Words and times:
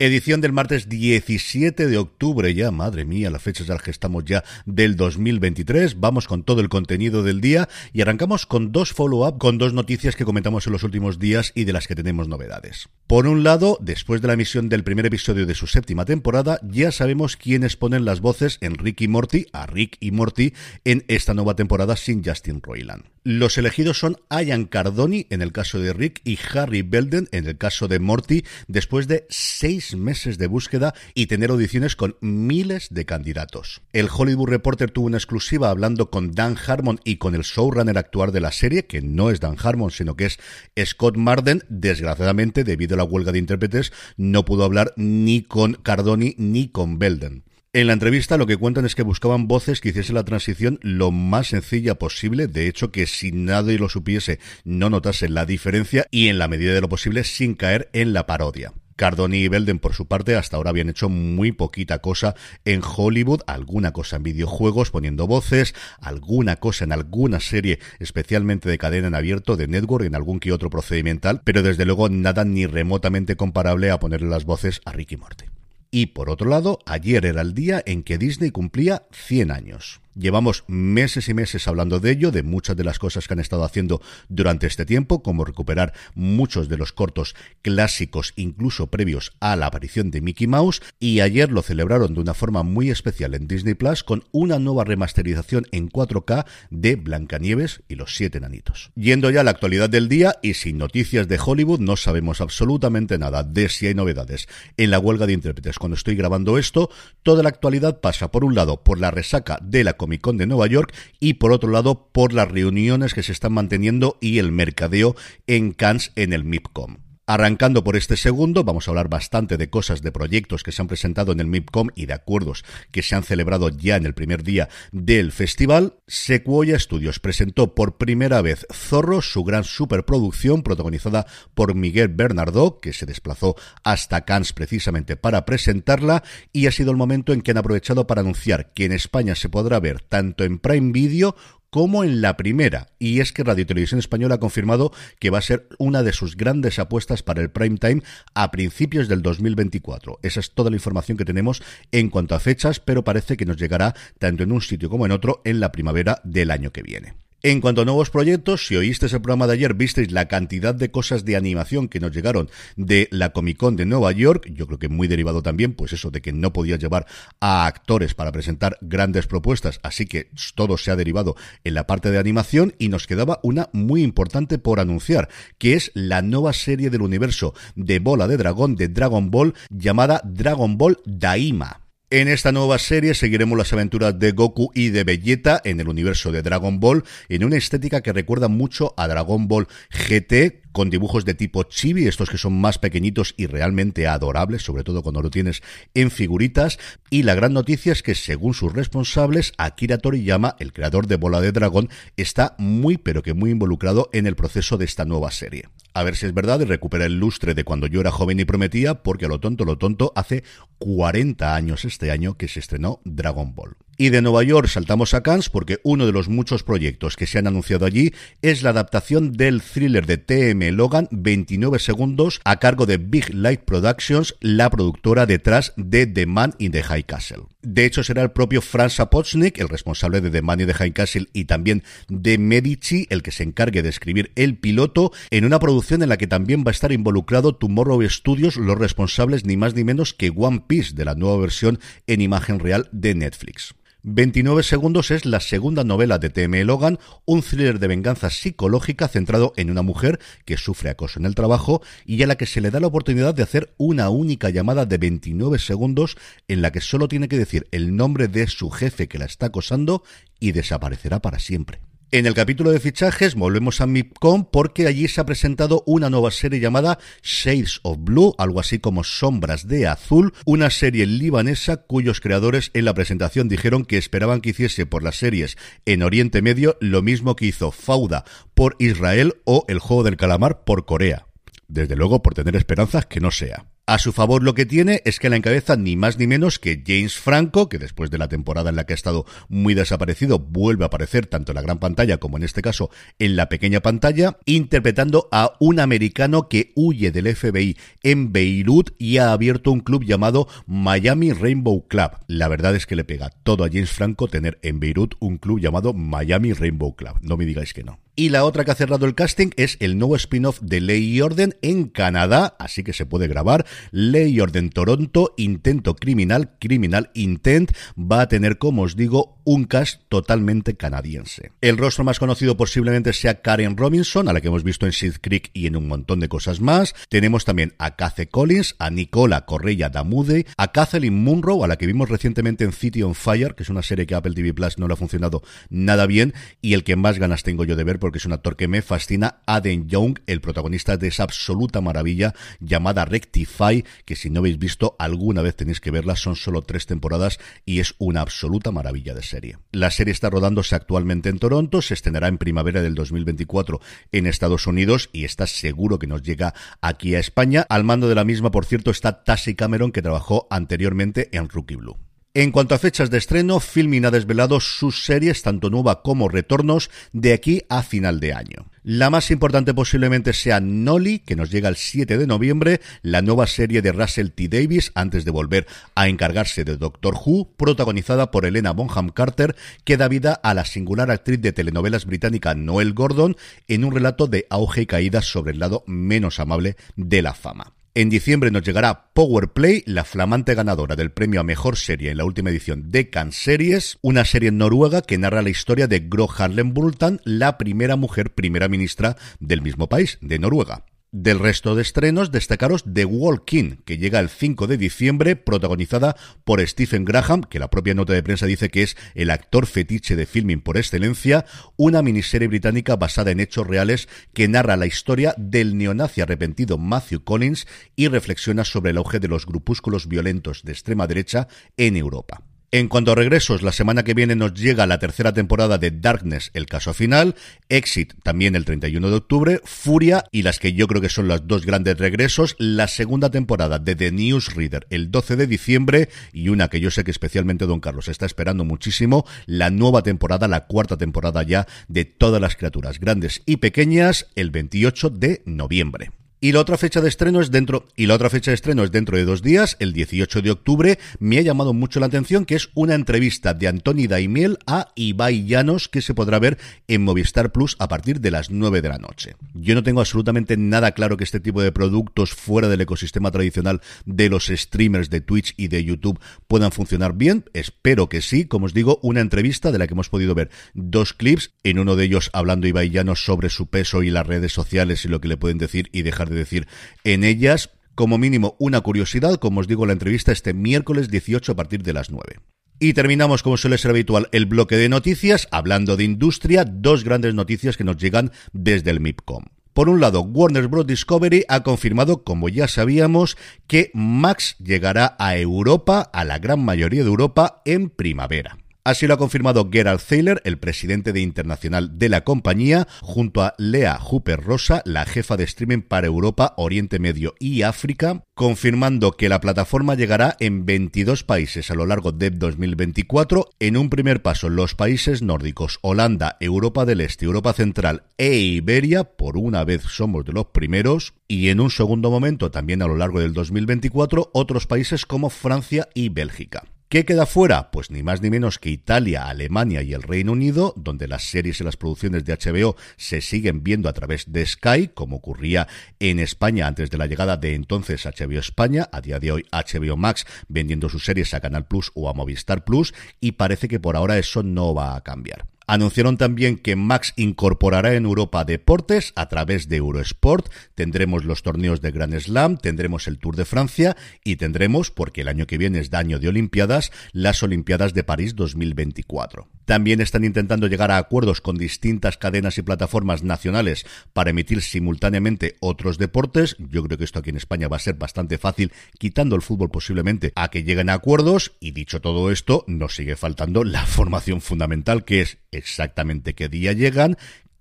Edición 0.00 0.40
del 0.40 0.52
martes 0.52 0.88
17 0.88 1.86
de 1.86 1.98
octubre 1.98 2.52
ya, 2.52 2.72
madre 2.72 3.04
mía, 3.04 3.30
la 3.30 3.38
fecha 3.38 3.62
ya 3.62 3.78
que 3.78 3.92
estamos 3.92 4.24
ya 4.24 4.42
del 4.66 4.96
2023. 4.96 6.00
Vamos 6.00 6.26
con 6.26 6.42
todo 6.42 6.60
el 6.60 6.68
contenido 6.68 7.22
del 7.22 7.40
día 7.40 7.68
y 7.92 8.02
arrancamos 8.02 8.44
con 8.44 8.72
dos 8.72 8.92
follow-up, 8.92 9.38
con 9.38 9.56
dos 9.56 9.72
noticias 9.72 10.16
que 10.16 10.24
comentamos 10.24 10.66
en 10.66 10.72
los 10.72 10.82
últimos 10.82 11.20
días 11.20 11.52
y 11.54 11.62
de 11.62 11.72
las 11.72 11.86
que 11.86 11.94
tenemos 11.94 12.26
novedades. 12.26 12.88
Por 13.06 13.28
un 13.28 13.44
lado, 13.44 13.78
después 13.80 14.20
de 14.20 14.26
la 14.26 14.34
emisión 14.34 14.68
del 14.68 14.82
primer 14.82 15.06
episodio 15.06 15.46
de 15.46 15.54
su 15.54 15.68
séptima 15.68 16.04
temporada, 16.04 16.58
ya 16.64 16.90
sabemos 16.90 17.36
quiénes 17.36 17.76
ponen 17.76 18.04
las 18.04 18.20
voces 18.20 18.58
en 18.62 18.74
Rick 18.74 19.02
y 19.02 19.06
Morty, 19.06 19.46
a 19.52 19.66
Rick 19.66 19.98
y 20.00 20.10
Morty, 20.10 20.54
en 20.84 21.04
esta 21.06 21.34
nueva 21.34 21.54
temporada 21.54 21.94
sin 21.94 22.24
Justin 22.24 22.60
Roiland. 22.60 23.04
Los 23.22 23.58
elegidos 23.58 24.00
son 24.00 24.18
Ian 24.28 24.64
Cardoni 24.64 25.28
en 25.30 25.40
el 25.40 25.52
caso 25.52 25.78
de 25.78 25.92
Rick 25.92 26.20
y 26.24 26.38
Harry 26.52 26.82
Belden 26.82 27.28
en 27.30 27.46
el 27.46 27.56
caso 27.56 27.88
de 27.88 28.00
Morty, 28.00 28.44
después 28.66 29.06
de 29.06 29.26
seis 29.30 29.83
meses 29.94 30.38
de 30.38 30.46
búsqueda 30.46 30.94
y 31.14 31.26
tener 31.26 31.50
audiciones 31.50 31.96
con 31.96 32.16
miles 32.20 32.88
de 32.90 33.04
candidatos. 33.04 33.82
El 33.92 34.08
Hollywood 34.10 34.48
Reporter 34.48 34.90
tuvo 34.90 35.06
una 35.06 35.18
exclusiva 35.18 35.68
hablando 35.68 36.10
con 36.10 36.32
Dan 36.32 36.56
Harmon 36.66 37.00
y 37.04 37.16
con 37.16 37.34
el 37.34 37.42
showrunner 37.42 37.98
actual 37.98 38.32
de 38.32 38.40
la 38.40 38.52
serie, 38.52 38.86
que 38.86 39.02
no 39.02 39.30
es 39.30 39.40
Dan 39.40 39.56
Harmon, 39.62 39.90
sino 39.90 40.16
que 40.16 40.26
es 40.26 40.38
Scott 40.84 41.16
Marden. 41.16 41.62
Desgraciadamente, 41.68 42.64
debido 42.64 42.94
a 42.94 42.98
la 42.98 43.04
huelga 43.04 43.32
de 43.32 43.40
intérpretes, 43.40 43.92
no 44.16 44.44
pudo 44.44 44.64
hablar 44.64 44.92
ni 44.96 45.42
con 45.42 45.74
Cardoni 45.74 46.34
ni 46.38 46.68
con 46.68 46.98
Belden. 46.98 47.44
En 47.74 47.88
la 47.88 47.92
entrevista 47.92 48.36
lo 48.36 48.46
que 48.46 48.56
cuentan 48.56 48.86
es 48.86 48.94
que 48.94 49.02
buscaban 49.02 49.48
voces 49.48 49.80
que 49.80 49.88
hiciesen 49.88 50.14
la 50.14 50.24
transición 50.24 50.78
lo 50.80 51.10
más 51.10 51.48
sencilla 51.48 51.96
posible, 51.96 52.46
de 52.46 52.68
hecho 52.68 52.92
que 52.92 53.04
si 53.06 53.32
nadie 53.32 53.80
lo 53.80 53.88
supiese 53.88 54.38
no 54.62 54.90
notase 54.90 55.28
la 55.28 55.44
diferencia 55.44 56.06
y 56.12 56.28
en 56.28 56.38
la 56.38 56.46
medida 56.46 56.72
de 56.72 56.80
lo 56.80 56.88
posible 56.88 57.24
sin 57.24 57.56
caer 57.56 57.90
en 57.92 58.12
la 58.12 58.26
parodia. 58.26 58.74
Cardoni 58.96 59.38
y 59.38 59.48
Belden, 59.48 59.78
por 59.78 59.94
su 59.94 60.06
parte, 60.06 60.36
hasta 60.36 60.56
ahora 60.56 60.70
habían 60.70 60.88
hecho 60.88 61.08
muy 61.08 61.52
poquita 61.52 61.98
cosa 61.98 62.34
en 62.64 62.82
Hollywood, 62.84 63.42
alguna 63.46 63.92
cosa 63.92 64.16
en 64.16 64.22
videojuegos, 64.22 64.90
poniendo 64.90 65.26
voces, 65.26 65.74
alguna 66.00 66.56
cosa 66.56 66.84
en 66.84 66.92
alguna 66.92 67.40
serie, 67.40 67.78
especialmente 67.98 68.68
de 68.68 68.78
cadena 68.78 69.08
en 69.08 69.14
abierto, 69.14 69.56
de 69.56 69.68
network, 69.68 70.04
en 70.04 70.14
algún 70.14 70.40
que 70.40 70.52
otro 70.52 70.70
procedimental, 70.70 71.42
pero 71.44 71.62
desde 71.62 71.84
luego 71.84 72.08
nada 72.08 72.44
ni 72.44 72.66
remotamente 72.66 73.36
comparable 73.36 73.90
a 73.90 73.98
ponerle 73.98 74.28
las 74.28 74.44
voces 74.44 74.80
a 74.84 74.92
Ricky 74.92 75.16
Morty. 75.16 75.46
Y 75.90 76.06
por 76.06 76.28
otro 76.28 76.48
lado, 76.48 76.80
ayer 76.86 77.24
era 77.24 77.40
el 77.40 77.54
día 77.54 77.82
en 77.86 78.02
que 78.02 78.18
Disney 78.18 78.50
cumplía 78.50 79.04
100 79.12 79.50
años. 79.50 80.00
Llevamos 80.14 80.64
meses 80.68 81.28
y 81.28 81.34
meses 81.34 81.66
hablando 81.66 81.98
de 81.98 82.12
ello, 82.12 82.30
de 82.30 82.42
muchas 82.42 82.76
de 82.76 82.84
las 82.84 82.98
cosas 82.98 83.26
que 83.26 83.34
han 83.34 83.40
estado 83.40 83.64
haciendo 83.64 84.00
durante 84.28 84.66
este 84.66 84.86
tiempo, 84.86 85.22
como 85.22 85.44
recuperar 85.44 85.92
muchos 86.14 86.68
de 86.68 86.76
los 86.76 86.92
cortos 86.92 87.34
clásicos, 87.62 88.32
incluso 88.36 88.86
previos 88.86 89.32
a 89.40 89.56
la 89.56 89.66
aparición 89.66 90.10
de 90.10 90.20
Mickey 90.20 90.46
Mouse, 90.46 90.82
y 91.00 91.20
ayer 91.20 91.50
lo 91.50 91.62
celebraron 91.62 92.14
de 92.14 92.20
una 92.20 92.34
forma 92.34 92.62
muy 92.62 92.90
especial 92.90 93.34
en 93.34 93.48
Disney 93.48 93.74
Plus 93.74 94.04
con 94.04 94.24
una 94.30 94.58
nueva 94.58 94.84
remasterización 94.84 95.66
en 95.72 95.88
4K 95.88 96.46
de 96.70 96.96
Blancanieves 96.96 97.82
y 97.88 97.96
los 97.96 98.14
Siete 98.14 98.38
Nanitos. 98.38 98.92
Yendo 98.94 99.30
ya 99.30 99.40
a 99.40 99.44
la 99.44 99.50
actualidad 99.50 99.90
del 99.90 100.08
día 100.08 100.36
y 100.42 100.54
sin 100.54 100.78
noticias 100.78 101.26
de 101.26 101.40
Hollywood, 101.44 101.80
no 101.80 101.96
sabemos 101.96 102.40
absolutamente 102.40 103.18
nada 103.18 103.42
de 103.42 103.68
si 103.68 103.88
hay 103.88 103.94
novedades 103.94 104.48
en 104.76 104.90
la 104.90 104.98
huelga 104.98 105.26
de 105.26 105.32
intérpretes. 105.32 105.78
Cuando 105.78 105.96
estoy 105.96 106.14
grabando 106.14 106.58
esto, 106.58 106.90
toda 107.22 107.42
la 107.42 107.48
actualidad 107.48 108.00
pasa 108.00 108.30
por 108.30 108.44
un 108.44 108.54
lado 108.54 108.82
por 108.82 109.00
la 109.00 109.10
resaca 109.10 109.58
de 109.62 109.84
la 109.84 109.94
Comic 110.04 110.20
Con 110.20 110.36
de 110.36 110.46
Nueva 110.46 110.66
York 110.66 110.94
y 111.18 111.34
por 111.34 111.50
otro 111.50 111.70
lado 111.70 112.10
por 112.12 112.34
las 112.34 112.52
reuniones 112.52 113.14
que 113.14 113.22
se 113.22 113.32
están 113.32 113.54
manteniendo 113.54 114.18
y 114.20 114.38
el 114.38 114.52
mercadeo 114.52 115.16
en 115.46 115.72
Cannes 115.72 116.12
en 116.14 116.34
el 116.34 116.44
MIPCOM. 116.44 116.98
Arrancando 117.26 117.82
por 117.84 117.96
este 117.96 118.18
segundo, 118.18 118.64
vamos 118.64 118.86
a 118.86 118.90
hablar 118.90 119.08
bastante 119.08 119.56
de 119.56 119.70
cosas, 119.70 120.02
de 120.02 120.12
proyectos 120.12 120.62
que 120.62 120.72
se 120.72 120.82
han 120.82 120.88
presentado 120.88 121.32
en 121.32 121.40
el 121.40 121.46
MIPCOM 121.46 121.88
y 121.94 122.04
de 122.04 122.12
acuerdos 122.12 122.66
que 122.90 123.02
se 123.02 123.14
han 123.14 123.22
celebrado 123.22 123.70
ya 123.70 123.96
en 123.96 124.04
el 124.04 124.12
primer 124.12 124.42
día 124.42 124.68
del 124.92 125.32
festival. 125.32 125.94
Sequoia 126.06 126.78
Studios 126.78 127.20
presentó 127.20 127.74
por 127.74 127.96
primera 127.96 128.42
vez 128.42 128.66
Zorro, 128.70 129.22
su 129.22 129.42
gran 129.42 129.64
superproducción 129.64 130.62
protagonizada 130.62 131.26
por 131.54 131.74
Miguel 131.74 132.08
Bernardo, 132.08 132.78
que 132.78 132.92
se 132.92 133.06
desplazó 133.06 133.56
hasta 133.84 134.26
Cannes 134.26 134.52
precisamente 134.52 135.16
para 135.16 135.46
presentarla 135.46 136.24
y 136.52 136.66
ha 136.66 136.72
sido 136.72 136.90
el 136.90 136.98
momento 136.98 137.32
en 137.32 137.40
que 137.40 137.52
han 137.52 137.58
aprovechado 137.58 138.06
para 138.06 138.20
anunciar 138.20 138.74
que 138.74 138.84
en 138.84 138.92
España 138.92 139.34
se 139.34 139.48
podrá 139.48 139.80
ver 139.80 140.02
tanto 140.02 140.44
en 140.44 140.58
Prime 140.58 140.92
Video 140.92 141.36
como 141.74 142.04
en 142.04 142.20
la 142.20 142.36
primera. 142.36 142.86
Y 143.00 143.18
es 143.18 143.32
que 143.32 143.42
Radio 143.42 143.66
Televisión 143.66 143.98
Española 143.98 144.36
ha 144.36 144.38
confirmado 144.38 144.92
que 145.18 145.30
va 145.30 145.38
a 145.38 145.42
ser 145.42 145.66
una 145.80 146.04
de 146.04 146.12
sus 146.12 146.36
grandes 146.36 146.78
apuestas 146.78 147.24
para 147.24 147.42
el 147.42 147.50
prime 147.50 147.78
time 147.78 148.00
a 148.32 148.52
principios 148.52 149.08
del 149.08 149.22
2024. 149.22 150.20
Esa 150.22 150.38
es 150.38 150.52
toda 150.52 150.70
la 150.70 150.76
información 150.76 151.18
que 151.18 151.24
tenemos 151.24 151.64
en 151.90 152.10
cuanto 152.10 152.36
a 152.36 152.38
fechas, 152.38 152.78
pero 152.78 153.02
parece 153.02 153.36
que 153.36 153.44
nos 153.44 153.56
llegará 153.56 153.92
tanto 154.20 154.44
en 154.44 154.52
un 154.52 154.60
sitio 154.60 154.88
como 154.88 155.04
en 155.04 155.10
otro 155.10 155.42
en 155.44 155.58
la 155.58 155.72
primavera 155.72 156.20
del 156.22 156.52
año 156.52 156.70
que 156.70 156.84
viene. 156.84 157.14
En 157.46 157.60
cuanto 157.60 157.82
a 157.82 157.84
nuevos 157.84 158.08
proyectos, 158.08 158.66
si 158.66 158.74
oísteis 158.74 159.12
el 159.12 159.20
programa 159.20 159.46
de 159.46 159.52
ayer, 159.52 159.74
visteis 159.74 160.10
la 160.10 160.28
cantidad 160.28 160.74
de 160.74 160.90
cosas 160.90 161.26
de 161.26 161.36
animación 161.36 161.88
que 161.88 162.00
nos 162.00 162.12
llegaron 162.12 162.48
de 162.76 163.06
la 163.10 163.34
Comic 163.34 163.58
Con 163.58 163.76
de 163.76 163.84
Nueva 163.84 164.12
York, 164.12 164.48
yo 164.50 164.66
creo 164.66 164.78
que 164.78 164.88
muy 164.88 165.08
derivado 165.08 165.42
también, 165.42 165.74
pues 165.74 165.92
eso 165.92 166.10
de 166.10 166.22
que 166.22 166.32
no 166.32 166.54
podía 166.54 166.78
llevar 166.78 167.04
a 167.40 167.66
actores 167.66 168.14
para 168.14 168.32
presentar 168.32 168.78
grandes 168.80 169.26
propuestas, 169.26 169.78
así 169.82 170.06
que 170.06 170.30
todo 170.54 170.78
se 170.78 170.90
ha 170.90 170.96
derivado 170.96 171.36
en 171.64 171.74
la 171.74 171.86
parte 171.86 172.10
de 172.10 172.18
animación 172.18 172.72
y 172.78 172.88
nos 172.88 173.06
quedaba 173.06 173.40
una 173.42 173.68
muy 173.74 174.02
importante 174.02 174.56
por 174.56 174.80
anunciar, 174.80 175.28
que 175.58 175.74
es 175.74 175.90
la 175.92 176.22
nueva 176.22 176.54
serie 176.54 176.88
del 176.88 177.02
universo 177.02 177.52
de 177.76 177.98
bola 177.98 178.26
de 178.26 178.38
dragón 178.38 178.74
de 178.74 178.88
Dragon 178.88 179.30
Ball 179.30 179.52
llamada 179.68 180.22
Dragon 180.24 180.78
Ball 180.78 180.96
Daima. 181.04 181.83
En 182.14 182.28
esta 182.28 182.52
nueva 182.52 182.78
serie 182.78 183.12
seguiremos 183.12 183.58
las 183.58 183.72
aventuras 183.72 184.16
de 184.16 184.30
Goku 184.30 184.70
y 184.72 184.90
de 184.90 185.02
Vegeta 185.02 185.60
en 185.64 185.80
el 185.80 185.88
universo 185.88 186.30
de 186.30 186.42
Dragon 186.42 186.78
Ball 186.78 187.02
en 187.28 187.42
una 187.42 187.56
estética 187.56 188.02
que 188.02 188.12
recuerda 188.12 188.46
mucho 188.46 188.94
a 188.96 189.08
Dragon 189.08 189.48
Ball 189.48 189.66
GT 189.90 190.63
con 190.74 190.90
dibujos 190.90 191.24
de 191.24 191.34
tipo 191.34 191.62
chibi, 191.62 192.08
estos 192.08 192.28
que 192.28 192.36
son 192.36 192.60
más 192.60 192.78
pequeñitos 192.78 193.34
y 193.36 193.46
realmente 193.46 194.08
adorables, 194.08 194.62
sobre 194.62 194.82
todo 194.82 195.02
cuando 195.02 195.22
lo 195.22 195.30
tienes 195.30 195.62
en 195.94 196.10
figuritas. 196.10 196.80
Y 197.10 197.22
la 197.22 197.36
gran 197.36 197.52
noticia 197.52 197.92
es 197.92 198.02
que, 198.02 198.16
según 198.16 198.54
sus 198.54 198.72
responsables, 198.72 199.52
Akira 199.56 199.98
Toriyama, 199.98 200.56
el 200.58 200.72
creador 200.72 201.06
de 201.06 201.14
Bola 201.14 201.40
de 201.40 201.52
Dragón, 201.52 201.90
está 202.16 202.56
muy 202.58 202.98
pero 202.98 203.22
que 203.22 203.34
muy 203.34 203.50
involucrado 203.50 204.10
en 204.12 204.26
el 204.26 204.34
proceso 204.34 204.76
de 204.76 204.84
esta 204.84 205.04
nueva 205.04 205.30
serie. 205.30 205.68
A 205.94 206.02
ver 206.02 206.16
si 206.16 206.26
es 206.26 206.34
verdad 206.34 206.60
y 206.60 206.64
recupera 206.64 207.06
el 207.06 207.20
lustre 207.20 207.54
de 207.54 207.62
cuando 207.62 207.86
yo 207.86 208.00
era 208.00 208.10
joven 208.10 208.40
y 208.40 208.44
prometía, 208.44 209.04
porque 209.04 209.26
a 209.26 209.28
lo 209.28 209.38
tonto, 209.38 209.64
lo 209.64 209.78
tonto, 209.78 210.12
hace 210.16 210.42
40 210.78 211.54
años 211.54 211.84
este 211.84 212.10
año 212.10 212.36
que 212.36 212.48
se 212.48 212.58
estrenó 212.58 213.00
Dragon 213.04 213.54
Ball. 213.54 213.76
Y 213.96 214.10
de 214.10 214.22
Nueva 214.22 214.42
York 214.42 214.68
saltamos 214.68 215.14
a 215.14 215.22
Cannes 215.22 215.48
porque 215.48 215.78
uno 215.84 216.06
de 216.06 216.12
los 216.12 216.28
muchos 216.28 216.62
proyectos 216.62 217.16
que 217.16 217.26
se 217.26 217.38
han 217.38 217.46
anunciado 217.46 217.86
allí 217.86 218.12
es 218.42 218.62
la 218.62 218.70
adaptación 218.70 219.32
del 219.32 219.62
thriller 219.62 220.06
de 220.06 220.18
TM 220.18 220.74
Logan 220.76 221.08
29 221.10 221.78
segundos 221.78 222.40
a 222.44 222.58
cargo 222.58 222.86
de 222.86 222.98
Big 222.98 223.32
Light 223.32 223.60
Productions, 223.60 224.34
la 224.40 224.70
productora 224.70 225.26
detrás 225.26 225.72
de 225.76 226.06
The 226.06 226.26
Man 226.26 226.54
in 226.58 226.72
the 226.72 226.82
High 226.82 227.04
Castle. 227.04 227.44
De 227.62 227.86
hecho, 227.86 228.04
será 228.04 228.22
el 228.22 228.30
propio 228.30 228.60
Franz 228.60 228.94
Sapochnik, 228.94 229.58
el 229.58 229.68
responsable 229.68 230.20
de 230.20 230.30
The 230.30 230.42
Money 230.42 230.66
de 230.66 230.74
High 230.74 230.92
Castle 230.92 231.28
y 231.32 231.46
también 231.46 231.82
de 232.08 232.36
Medici, 232.36 233.06
el 233.08 233.22
que 233.22 233.30
se 233.30 233.42
encargue 233.42 233.82
de 233.82 233.88
escribir 233.88 234.32
el 234.34 234.58
piloto 234.58 235.12
en 235.30 235.44
una 235.46 235.58
producción 235.58 236.02
en 236.02 236.10
la 236.10 236.18
que 236.18 236.26
también 236.26 236.62
va 236.66 236.70
a 236.70 236.72
estar 236.72 236.92
involucrado 236.92 237.54
Tomorrow 237.54 238.02
Studios, 238.08 238.56
los 238.56 238.76
responsables 238.76 239.46
ni 239.46 239.56
más 239.56 239.74
ni 239.74 239.84
menos 239.84 240.12
que 240.12 240.32
One 240.34 240.64
Piece 240.66 240.94
de 240.94 241.06
la 241.06 241.14
nueva 241.14 241.38
versión 241.38 241.78
en 242.06 242.20
imagen 242.20 242.58
real 242.58 242.88
de 242.92 243.14
Netflix. 243.14 243.74
29 244.06 244.62
segundos 244.64 245.10
es 245.10 245.24
la 245.24 245.40
segunda 245.40 245.82
novela 245.82 246.18
de 246.18 246.28
T.M. 246.28 246.62
Logan, 246.64 246.98
un 247.24 247.40
thriller 247.40 247.78
de 247.78 247.88
venganza 247.88 248.28
psicológica 248.28 249.08
centrado 249.08 249.54
en 249.56 249.70
una 249.70 249.80
mujer 249.80 250.20
que 250.44 250.58
sufre 250.58 250.90
acoso 250.90 251.18
en 251.18 251.24
el 251.24 251.34
trabajo 251.34 251.80
y 252.04 252.22
a 252.22 252.26
la 252.26 252.36
que 252.36 252.44
se 252.44 252.60
le 252.60 252.70
da 252.70 252.80
la 252.80 252.88
oportunidad 252.88 253.34
de 253.34 253.42
hacer 253.42 253.72
una 253.78 254.10
única 254.10 254.50
llamada 254.50 254.84
de 254.84 254.98
29 254.98 255.58
segundos 255.58 256.18
en 256.48 256.60
la 256.60 256.70
que 256.70 256.82
solo 256.82 257.08
tiene 257.08 257.28
que 257.28 257.38
decir 257.38 257.66
el 257.70 257.96
nombre 257.96 258.28
de 258.28 258.46
su 258.46 258.68
jefe 258.70 259.08
que 259.08 259.16
la 259.16 259.24
está 259.24 259.46
acosando 259.46 260.02
y 260.38 260.52
desaparecerá 260.52 261.22
para 261.22 261.38
siempre. 261.38 261.80
En 262.14 262.26
el 262.26 262.34
capítulo 262.34 262.70
de 262.70 262.78
fichajes 262.78 263.34
volvemos 263.34 263.80
a 263.80 263.88
MIPCOM 263.88 264.44
porque 264.44 264.86
allí 264.86 265.08
se 265.08 265.20
ha 265.20 265.26
presentado 265.26 265.82
una 265.84 266.10
nueva 266.10 266.30
serie 266.30 266.60
llamada 266.60 267.00
Shades 267.24 267.80
of 267.82 267.98
Blue, 268.02 268.36
algo 268.38 268.60
así 268.60 268.78
como 268.78 269.02
Sombras 269.02 269.66
de 269.66 269.88
Azul, 269.88 270.32
una 270.46 270.70
serie 270.70 271.06
libanesa 271.06 271.78
cuyos 271.78 272.20
creadores 272.20 272.70
en 272.72 272.84
la 272.84 272.94
presentación 272.94 273.48
dijeron 273.48 273.84
que 273.84 273.98
esperaban 273.98 274.42
que 274.42 274.50
hiciese 274.50 274.86
por 274.86 275.02
las 275.02 275.16
series 275.16 275.56
en 275.86 276.04
Oriente 276.04 276.40
Medio 276.40 276.76
lo 276.80 277.02
mismo 277.02 277.34
que 277.34 277.46
hizo 277.46 277.72
Fauda 277.72 278.24
por 278.54 278.76
Israel 278.78 279.34
o 279.42 279.64
El 279.66 279.80
Juego 279.80 280.04
del 280.04 280.16
Calamar 280.16 280.62
por 280.62 280.86
Corea. 280.86 281.26
Desde 281.66 281.96
luego, 281.96 282.22
por 282.22 282.34
tener 282.34 282.54
esperanzas, 282.54 283.06
que 283.06 283.18
no 283.18 283.32
sea. 283.32 283.73
A 283.86 283.98
su 283.98 284.14
favor 284.14 284.42
lo 284.42 284.54
que 284.54 284.64
tiene 284.64 285.02
es 285.04 285.18
que 285.18 285.28
la 285.28 285.36
encabeza 285.36 285.76
ni 285.76 285.94
más 285.94 286.18
ni 286.18 286.26
menos 286.26 286.58
que 286.58 286.82
James 286.86 287.16
Franco, 287.16 287.68
que 287.68 287.78
después 287.78 288.10
de 288.10 288.16
la 288.16 288.30
temporada 288.30 288.70
en 288.70 288.76
la 288.76 288.86
que 288.86 288.94
ha 288.94 288.96
estado 288.96 289.26
muy 289.50 289.74
desaparecido, 289.74 290.38
vuelve 290.38 290.84
a 290.84 290.86
aparecer 290.86 291.26
tanto 291.26 291.52
en 291.52 291.56
la 291.56 291.60
gran 291.62 291.78
pantalla 291.80 292.16
como 292.16 292.38
en 292.38 292.44
este 292.44 292.62
caso 292.62 292.88
en 293.18 293.36
la 293.36 293.50
pequeña 293.50 293.80
pantalla, 293.80 294.38
interpretando 294.46 295.28
a 295.32 295.52
un 295.60 295.80
americano 295.80 296.48
que 296.48 296.72
huye 296.74 297.10
del 297.10 297.36
FBI 297.36 297.76
en 298.02 298.32
Beirut 298.32 298.94
y 298.98 299.18
ha 299.18 299.32
abierto 299.32 299.70
un 299.70 299.80
club 299.80 300.02
llamado 300.02 300.48
Miami 300.66 301.34
Rainbow 301.34 301.86
Club. 301.86 302.12
La 302.26 302.48
verdad 302.48 302.74
es 302.74 302.86
que 302.86 302.96
le 302.96 303.04
pega 303.04 303.28
todo 303.42 303.64
a 303.64 303.68
James 303.68 303.90
Franco 303.90 304.28
tener 304.28 304.58
en 304.62 304.80
Beirut 304.80 305.16
un 305.20 305.36
club 305.36 305.60
llamado 305.60 305.92
Miami 305.92 306.54
Rainbow 306.54 306.96
Club. 306.96 307.18
No 307.20 307.36
me 307.36 307.44
digáis 307.44 307.74
que 307.74 307.84
no. 307.84 308.00
Y 308.16 308.28
la 308.28 308.44
otra 308.44 308.64
que 308.64 308.70
ha 308.70 308.76
cerrado 308.76 309.06
el 309.06 309.16
casting 309.16 309.50
es 309.56 309.76
el 309.80 309.98
nuevo 309.98 310.14
spin-off 310.14 310.60
de 310.60 310.80
Ley 310.80 311.16
y 311.16 311.20
Orden 311.20 311.56
en 311.62 311.88
Canadá, 311.88 312.54
así 312.60 312.84
que 312.84 312.92
se 312.92 313.06
puede 313.06 313.26
grabar. 313.26 313.66
Ley 313.90 314.40
Orden 314.40 314.70
Toronto, 314.70 315.34
Intento 315.36 315.96
Criminal, 315.96 316.52
Criminal 316.58 317.10
Intent, 317.14 317.72
va 317.98 318.22
a 318.22 318.28
tener, 318.28 318.58
como 318.58 318.82
os 318.82 318.96
digo, 318.96 319.38
un 319.44 319.64
cast 319.64 320.02
totalmente 320.08 320.76
canadiense. 320.76 321.52
El 321.60 321.76
rostro 321.76 322.04
más 322.04 322.18
conocido 322.18 322.56
posiblemente 322.56 323.12
sea 323.12 323.42
Karen 323.42 323.76
Robinson, 323.76 324.28
a 324.28 324.32
la 324.32 324.40
que 324.40 324.48
hemos 324.48 324.64
visto 324.64 324.86
en 324.86 324.92
Sid 324.92 325.16
Creek 325.20 325.50
y 325.52 325.66
en 325.66 325.76
un 325.76 325.86
montón 325.86 326.20
de 326.20 326.28
cosas 326.28 326.60
más. 326.60 326.94
Tenemos 327.08 327.44
también 327.44 327.74
a 327.78 327.96
Cathy 327.96 328.26
Collins, 328.26 328.74
a 328.78 328.90
Nicola 328.90 329.44
Correia 329.44 329.90
Damude, 329.90 330.46
a 330.56 330.72
Kathleen 330.72 331.22
Munro, 331.22 331.62
a 331.62 331.68
la 331.68 331.76
que 331.76 331.86
vimos 331.86 332.08
recientemente 332.08 332.64
en 332.64 332.72
City 332.72 333.02
on 333.02 333.14
Fire, 333.14 333.54
que 333.54 333.62
es 333.62 333.68
una 333.68 333.82
serie 333.82 334.06
que 334.06 334.14
Apple 334.14 334.34
TV 334.34 334.54
Plus 334.54 334.78
no 334.78 334.88
le 334.88 334.94
ha 334.94 334.96
funcionado 334.96 335.42
nada 335.68 336.06
bien, 336.06 336.34
y 336.62 336.74
el 336.74 336.84
que 336.84 336.96
más 336.96 337.18
ganas 337.18 337.42
tengo 337.42 337.64
yo 337.64 337.76
de 337.76 337.84
ver 337.84 337.98
porque 337.98 338.18
es 338.18 338.26
un 338.26 338.32
actor 338.32 338.56
que 338.56 338.68
me 338.68 338.82
fascina, 338.82 339.40
Aden 339.46 339.88
Young, 339.88 340.18
el 340.26 340.40
protagonista 340.40 340.96
de 340.96 341.08
esa 341.08 341.24
absoluta 341.24 341.80
maravilla 341.80 342.34
llamada 342.60 343.04
Rectify, 343.04 343.63
que 344.04 344.16
si 344.16 344.30
no 344.30 344.40
habéis 344.40 344.58
visto 344.58 344.96
alguna 344.98 345.42
vez 345.42 345.56
tenéis 345.56 345.80
que 345.80 345.90
verla, 345.90 346.16
son 346.16 346.36
solo 346.36 346.62
tres 346.62 346.86
temporadas 346.86 347.38
y 347.64 347.80
es 347.80 347.94
una 347.98 348.20
absoluta 348.20 348.70
maravilla 348.70 349.14
de 349.14 349.22
serie. 349.22 349.58
La 349.72 349.90
serie 349.90 350.12
está 350.12 350.30
rodándose 350.30 350.74
actualmente 350.74 351.28
en 351.28 351.38
Toronto, 351.38 351.82
se 351.82 351.94
estrenará 351.94 352.28
en 352.28 352.38
primavera 352.38 352.82
del 352.82 352.94
2024 352.94 353.80
en 354.12 354.26
Estados 354.26 354.66
Unidos 354.66 355.10
y 355.12 355.24
está 355.24 355.46
seguro 355.46 355.98
que 355.98 356.06
nos 356.06 356.22
llega 356.22 356.54
aquí 356.80 357.14
a 357.14 357.20
España. 357.20 357.66
Al 357.68 357.84
mando 357.84 358.08
de 358.08 358.14
la 358.14 358.24
misma, 358.24 358.50
por 358.50 358.66
cierto, 358.66 358.90
está 358.90 359.24
Tassie 359.24 359.56
Cameron, 359.56 359.92
que 359.92 360.02
trabajó 360.02 360.46
anteriormente 360.50 361.28
en 361.32 361.48
Rookie 361.48 361.76
Blue. 361.76 361.96
En 362.36 362.50
cuanto 362.50 362.74
a 362.74 362.78
fechas 362.78 363.10
de 363.10 363.18
estreno, 363.18 363.60
Filmin 363.60 364.06
ha 364.06 364.10
desvelado 364.10 364.58
sus 364.58 365.04
series, 365.04 365.42
tanto 365.42 365.70
nueva 365.70 366.02
como 366.02 366.28
retornos, 366.28 366.90
de 367.12 367.32
aquí 367.32 367.62
a 367.68 367.84
final 367.84 368.18
de 368.18 368.32
año. 368.32 368.66
La 368.86 369.08
más 369.08 369.30
importante 369.30 369.72
posiblemente 369.72 370.34
sea 370.34 370.60
Nolly, 370.60 371.20
que 371.20 371.36
nos 371.36 371.50
llega 371.50 371.70
el 371.70 371.76
7 371.76 372.18
de 372.18 372.26
noviembre, 372.26 372.82
la 373.00 373.22
nueva 373.22 373.46
serie 373.46 373.80
de 373.80 373.92
Russell 373.92 374.28
T. 374.28 374.46
Davis, 374.48 374.92
antes 374.94 375.24
de 375.24 375.30
volver 375.30 375.66
a 375.94 376.08
encargarse 376.08 376.64
de 376.64 376.76
Doctor 376.76 377.14
Who, 377.14 377.48
protagonizada 377.56 378.30
por 378.30 378.44
Elena 378.44 378.72
Bonham 378.72 379.08
Carter, 379.08 379.56
que 379.84 379.96
da 379.96 380.06
vida 380.08 380.34
a 380.34 380.52
la 380.52 380.66
singular 380.66 381.10
actriz 381.10 381.40
de 381.40 381.54
telenovelas 381.54 382.04
británica 382.04 382.54
Noel 382.54 382.92
Gordon 382.92 383.38
en 383.68 383.86
un 383.86 383.94
relato 383.94 384.26
de 384.26 384.46
auge 384.50 384.82
y 384.82 384.86
caída 384.86 385.22
sobre 385.22 385.52
el 385.52 385.60
lado 385.60 385.82
menos 385.86 386.38
amable 386.38 386.76
de 386.94 387.22
la 387.22 387.32
fama. 387.32 387.73
En 387.96 388.10
diciembre 388.10 388.50
nos 388.50 388.64
llegará 388.64 389.12
Power 389.14 389.52
Play, 389.52 389.84
la 389.86 390.02
flamante 390.02 390.56
ganadora 390.56 390.96
del 390.96 391.12
premio 391.12 391.40
a 391.40 391.44
mejor 391.44 391.76
serie 391.76 392.10
en 392.10 392.16
la 392.16 392.24
última 392.24 392.50
edición 392.50 392.90
de 392.90 393.08
Cannes 393.08 393.36
Series, 393.36 393.98
una 394.02 394.24
serie 394.24 394.50
noruega 394.50 395.00
que 395.00 395.16
narra 395.16 395.42
la 395.42 395.50
historia 395.50 395.86
de 395.86 396.00
Gro 396.00 396.28
Harlem 396.36 396.74
Brundtland, 396.74 397.20
la 397.22 397.56
primera 397.56 397.94
mujer 397.94 398.34
primera 398.34 398.66
ministra 398.66 399.16
del 399.38 399.62
mismo 399.62 399.88
país, 399.88 400.18
de 400.20 400.40
Noruega. 400.40 400.84
Del 401.16 401.38
resto 401.38 401.76
de 401.76 401.82
estrenos, 401.82 402.32
destacaros 402.32 402.82
The 402.92 403.04
Walking, 403.04 403.76
que 403.84 403.98
llega 403.98 404.18
el 404.18 404.28
5 404.28 404.66
de 404.66 404.76
diciembre, 404.76 405.36
protagonizada 405.36 406.16
por 406.42 406.60
Stephen 406.66 407.04
Graham, 407.04 407.42
que 407.42 407.60
la 407.60 407.70
propia 407.70 407.94
nota 407.94 408.14
de 408.14 408.22
prensa 408.24 408.46
dice 408.46 408.68
que 408.68 408.82
es 408.82 408.96
el 409.14 409.30
actor 409.30 409.66
fetiche 409.66 410.16
de 410.16 410.26
filming 410.26 410.60
por 410.60 410.76
excelencia, 410.76 411.46
una 411.76 412.02
miniserie 412.02 412.48
británica 412.48 412.96
basada 412.96 413.30
en 413.30 413.38
hechos 413.38 413.64
reales 413.64 414.08
que 414.32 414.48
narra 414.48 414.76
la 414.76 414.86
historia 414.86 415.36
del 415.38 415.78
neonazi 415.78 416.20
arrepentido 416.20 416.78
Matthew 416.78 417.22
Collins 417.22 417.68
y 417.94 418.08
reflexiona 418.08 418.64
sobre 418.64 418.90
el 418.90 418.96
auge 418.96 419.20
de 419.20 419.28
los 419.28 419.46
grupúsculos 419.46 420.08
violentos 420.08 420.64
de 420.64 420.72
extrema 420.72 421.06
derecha 421.06 421.46
en 421.76 421.96
Europa. 421.96 422.42
En 422.74 422.88
cuanto 422.88 423.12
a 423.12 423.14
regresos, 423.14 423.62
la 423.62 423.70
semana 423.70 424.02
que 424.02 424.14
viene 424.14 424.34
nos 424.34 424.52
llega 424.52 424.88
la 424.88 424.98
tercera 424.98 425.32
temporada 425.32 425.78
de 425.78 425.92
Darkness, 425.92 426.50
el 426.54 426.66
caso 426.66 426.92
final, 426.92 427.36
Exit 427.68 428.14
también 428.24 428.56
el 428.56 428.64
31 428.64 429.10
de 429.10 429.14
octubre, 429.14 429.60
Furia 429.62 430.24
y 430.32 430.42
las 430.42 430.58
que 430.58 430.72
yo 430.72 430.88
creo 430.88 431.00
que 431.00 431.08
son 431.08 431.28
los 431.28 431.46
dos 431.46 431.66
grandes 431.66 431.96
regresos, 431.98 432.56
la 432.58 432.88
segunda 432.88 433.30
temporada 433.30 433.78
de 433.78 433.94
The 433.94 434.10
Newsreader 434.10 434.88
el 434.90 435.12
12 435.12 435.36
de 435.36 435.46
diciembre 435.46 436.08
y 436.32 436.48
una 436.48 436.66
que 436.66 436.80
yo 436.80 436.90
sé 436.90 437.04
que 437.04 437.12
especialmente 437.12 437.66
Don 437.66 437.78
Carlos 437.78 438.08
está 438.08 438.26
esperando 438.26 438.64
muchísimo, 438.64 439.24
la 439.46 439.70
nueva 439.70 440.02
temporada, 440.02 440.48
la 440.48 440.66
cuarta 440.66 440.96
temporada 440.96 441.44
ya 441.44 441.68
de 441.86 442.04
todas 442.06 442.40
las 442.40 442.56
criaturas 442.56 442.98
grandes 442.98 443.42
y 443.46 443.58
pequeñas 443.58 444.26
el 444.34 444.50
28 444.50 445.10
de 445.10 445.42
noviembre. 445.46 446.10
Y 446.44 446.52
la 446.52 446.60
otra 446.60 446.76
fecha 446.76 447.00
de 447.00 447.08
estreno 447.08 447.40
es 447.40 447.50
dentro, 447.50 447.86
y 447.96 448.04
la 448.04 448.16
otra 448.16 448.28
fecha 448.28 448.50
de 448.50 448.56
estreno 448.56 448.84
es 448.84 448.92
dentro 448.92 449.16
de 449.16 449.24
dos 449.24 449.40
días, 449.40 449.78
el 449.78 449.94
18 449.94 450.42
de 450.42 450.50
octubre. 450.50 450.98
Me 451.18 451.38
ha 451.38 451.40
llamado 451.40 451.72
mucho 451.72 452.00
la 452.00 452.04
atención 452.04 452.44
que 452.44 452.54
es 452.54 452.68
una 452.74 452.94
entrevista 452.94 453.54
de 453.54 453.66
Antoni 453.66 454.08
Daimiel 454.08 454.58
a 454.66 454.92
Ibai 454.94 455.46
Llanos 455.46 455.88
que 455.88 456.02
se 456.02 456.12
podrá 456.12 456.38
ver 456.38 456.58
en 456.86 457.02
Movistar 457.02 457.50
Plus 457.50 457.76
a 457.78 457.88
partir 457.88 458.20
de 458.20 458.30
las 458.30 458.50
9 458.50 458.82
de 458.82 458.88
la 458.90 458.98
noche. 458.98 459.36
Yo 459.54 459.74
no 459.74 459.82
tengo 459.82 460.00
absolutamente 460.00 460.58
nada 460.58 460.92
claro 460.92 461.16
que 461.16 461.24
este 461.24 461.40
tipo 461.40 461.62
de 461.62 461.72
productos 461.72 462.34
fuera 462.34 462.68
del 462.68 462.82
ecosistema 462.82 463.30
tradicional 463.30 463.80
de 464.04 464.28
los 464.28 464.48
streamers 464.48 465.08
de 465.08 465.22
Twitch 465.22 465.54
y 465.56 465.68
de 465.68 465.82
YouTube 465.82 466.20
puedan 466.46 466.72
funcionar 466.72 467.14
bien. 467.14 467.46
Espero 467.54 468.10
que 468.10 468.20
sí. 468.20 468.44
Como 468.44 468.66
os 468.66 468.74
digo, 468.74 469.00
una 469.02 469.22
entrevista 469.22 469.72
de 469.72 469.78
la 469.78 469.86
que 469.86 469.94
hemos 469.94 470.10
podido 470.10 470.34
ver 470.34 470.50
dos 470.74 471.14
clips, 471.14 471.52
en 471.62 471.78
uno 471.78 471.96
de 471.96 472.04
ellos 472.04 472.28
hablando 472.34 472.66
Ibai 472.66 472.90
Llanos 472.90 473.24
sobre 473.24 473.48
su 473.48 473.68
peso 473.68 474.02
y 474.02 474.10
las 474.10 474.26
redes 474.26 474.52
sociales 474.52 475.06
y 475.06 475.08
lo 475.08 475.22
que 475.22 475.28
le 475.28 475.38
pueden 475.38 475.56
decir 475.56 475.88
y 475.90 476.02
dejar 476.02 476.33
de 476.33 476.33
decir 476.34 476.66
en 477.04 477.24
ellas. 477.24 477.70
Como 477.94 478.18
mínimo, 478.18 478.56
una 478.58 478.80
curiosidad, 478.80 479.36
como 479.36 479.60
os 479.60 479.68
digo, 479.68 479.86
la 479.86 479.92
entrevista 479.92 480.32
este 480.32 480.52
miércoles 480.52 481.10
18 481.10 481.52
a 481.52 481.54
partir 481.54 481.82
de 481.82 481.92
las 481.92 482.10
9. 482.10 482.40
Y 482.80 482.92
terminamos, 482.92 483.44
como 483.44 483.56
suele 483.56 483.78
ser 483.78 483.92
habitual, 483.92 484.28
el 484.32 484.46
bloque 484.46 484.76
de 484.76 484.88
noticias, 484.88 485.46
hablando 485.52 485.96
de 485.96 486.04
industria, 486.04 486.64
dos 486.64 487.04
grandes 487.04 487.34
noticias 487.34 487.76
que 487.76 487.84
nos 487.84 487.96
llegan 487.96 488.32
desde 488.52 488.90
el 488.90 489.00
MIPCOM. 489.00 489.44
Por 489.74 489.88
un 489.88 490.00
lado, 490.00 490.22
Warner 490.22 490.68
Bros. 490.68 490.86
Discovery 490.86 491.44
ha 491.48 491.62
confirmado, 491.62 492.22
como 492.22 492.48
ya 492.48 492.68
sabíamos, 492.68 493.36
que 493.66 493.90
Max 493.92 494.56
llegará 494.58 495.16
a 495.18 495.36
Europa, 495.36 496.00
a 496.00 496.24
la 496.24 496.38
gran 496.38 496.64
mayoría 496.64 497.02
de 497.02 497.08
Europa, 497.08 497.60
en 497.64 497.90
primavera. 497.90 498.56
Así 498.86 499.06
lo 499.06 499.14
ha 499.14 499.16
confirmado 499.16 499.70
Gerald 499.72 500.02
Thaler, 500.06 500.42
el 500.44 500.58
presidente 500.58 501.14
de 501.14 501.22
internacional 501.22 501.98
de 501.98 502.10
la 502.10 502.22
compañía, 502.22 502.86
junto 503.00 503.40
a 503.40 503.54
Lea 503.56 503.98
Hooper 503.98 504.42
Rosa, 504.42 504.82
la 504.84 505.06
jefa 505.06 505.38
de 505.38 505.44
streaming 505.44 505.80
para 505.80 506.06
Europa, 506.06 506.52
Oriente 506.58 506.98
Medio 506.98 507.34
y 507.38 507.62
África, 507.62 508.24
confirmando 508.34 509.12
que 509.12 509.30
la 509.30 509.40
plataforma 509.40 509.94
llegará 509.94 510.36
en 510.38 510.66
22 510.66 511.24
países 511.24 511.70
a 511.70 511.74
lo 511.74 511.86
largo 511.86 512.12
de 512.12 512.28
2024. 512.28 513.48
En 513.58 513.78
un 513.78 513.88
primer 513.88 514.20
paso, 514.20 514.50
los 514.50 514.74
países 514.74 515.22
nórdicos, 515.22 515.78
Holanda, 515.80 516.36
Europa 516.40 516.84
del 516.84 517.00
Este, 517.00 517.24
Europa 517.24 517.54
Central 517.54 518.02
e 518.18 518.36
Iberia, 518.36 519.04
por 519.04 519.38
una 519.38 519.64
vez 519.64 519.80
somos 519.84 520.26
de 520.26 520.34
los 520.34 520.48
primeros, 520.48 521.14
y 521.26 521.48
en 521.48 521.60
un 521.60 521.70
segundo 521.70 522.10
momento, 522.10 522.50
también 522.50 522.82
a 522.82 522.86
lo 522.86 522.98
largo 522.98 523.20
del 523.20 523.32
2024, 523.32 524.30
otros 524.34 524.66
países 524.66 525.06
como 525.06 525.30
Francia 525.30 525.88
y 525.94 526.10
Bélgica. 526.10 526.64
¿Qué 526.94 527.04
queda 527.04 527.26
fuera? 527.26 527.72
Pues 527.72 527.90
ni 527.90 528.04
más 528.04 528.22
ni 528.22 528.30
menos 528.30 528.60
que 528.60 528.70
Italia, 528.70 529.26
Alemania 529.26 529.82
y 529.82 529.94
el 529.94 530.02
Reino 530.04 530.30
Unido, 530.30 530.72
donde 530.76 531.08
las 531.08 531.24
series 531.24 531.60
y 531.60 531.64
las 531.64 531.76
producciones 531.76 532.24
de 532.24 532.34
HBO 532.36 532.76
se 532.96 533.20
siguen 533.20 533.64
viendo 533.64 533.88
a 533.88 533.92
través 533.92 534.30
de 534.30 534.46
Sky, 534.46 534.92
como 534.94 535.16
ocurría 535.16 535.66
en 535.98 536.20
España 536.20 536.68
antes 536.68 536.90
de 536.90 536.98
la 536.98 537.08
llegada 537.08 537.36
de 537.36 537.56
entonces 537.56 538.06
HBO 538.06 538.38
España, 538.38 538.88
a 538.92 539.00
día 539.00 539.18
de 539.18 539.32
hoy 539.32 539.44
HBO 539.50 539.96
Max 539.96 540.24
vendiendo 540.46 540.88
sus 540.88 541.04
series 541.04 541.34
a 541.34 541.40
Canal 541.40 541.66
Plus 541.66 541.90
o 541.96 542.08
a 542.08 542.12
Movistar 542.12 542.62
Plus, 542.62 542.94
y 543.20 543.32
parece 543.32 543.66
que 543.66 543.80
por 543.80 543.96
ahora 543.96 544.16
eso 544.16 544.44
no 544.44 544.72
va 544.72 544.94
a 544.94 545.00
cambiar. 545.00 545.46
Anunciaron 545.66 546.16
también 546.16 546.58
que 546.58 546.76
Max 546.76 547.14
incorporará 547.16 547.94
en 547.94 548.04
Europa 548.04 548.44
deportes 548.44 549.12
a 549.16 549.28
través 549.28 549.68
de 549.68 549.76
Eurosport. 549.76 550.50
Tendremos 550.74 551.24
los 551.24 551.42
torneos 551.42 551.80
de 551.80 551.90
Grand 551.90 552.18
Slam, 552.18 552.58
tendremos 552.58 553.08
el 553.08 553.18
Tour 553.18 553.36
de 553.36 553.44
Francia 553.44 553.96
y 554.22 554.36
tendremos, 554.36 554.90
porque 554.90 555.22
el 555.22 555.28
año 555.28 555.46
que 555.46 555.58
viene 555.58 555.78
es 555.78 555.90
daño 555.90 556.18
de 556.18 556.28
Olimpiadas, 556.28 556.92
las 557.12 557.42
Olimpiadas 557.42 557.94
de 557.94 558.04
París 558.04 558.36
2024. 558.36 559.48
También 559.64 560.02
están 560.02 560.24
intentando 560.24 560.66
llegar 560.66 560.90
a 560.90 560.98
acuerdos 560.98 561.40
con 561.40 561.56
distintas 561.56 562.18
cadenas 562.18 562.58
y 562.58 562.62
plataformas 562.62 563.22
nacionales 563.22 563.86
para 564.12 564.30
emitir 564.30 564.60
simultáneamente 564.60 565.56
otros 565.60 565.96
deportes. 565.96 566.56
Yo 566.58 566.82
creo 566.82 566.98
que 566.98 567.04
esto 567.04 567.20
aquí 567.20 567.30
en 567.30 567.38
España 567.38 567.68
va 567.68 567.76
a 567.76 567.80
ser 567.80 567.94
bastante 567.94 568.36
fácil, 568.36 568.72
quitando 568.98 569.36
el 569.36 569.42
fútbol 569.42 569.70
posiblemente 569.70 570.32
a 570.36 570.50
que 570.50 570.64
lleguen 570.64 570.90
a 570.90 570.94
acuerdos. 570.94 571.52
Y 571.60 571.70
dicho 571.70 572.02
todo 572.02 572.30
esto, 572.30 572.64
nos 572.66 572.94
sigue 572.94 573.16
faltando 573.16 573.64
la 573.64 573.86
formación 573.86 574.42
fundamental, 574.42 575.04
que 575.06 575.22
es 575.22 575.38
exactamente 575.54 576.34
qué 576.34 576.48
día 576.48 576.72
llegan, 576.72 577.16